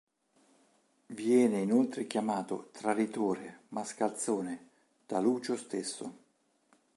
[1.09, 4.67] Viene inoltre chiamato "traditore", "mascalzone",
[5.05, 6.17] da Lucio stesso.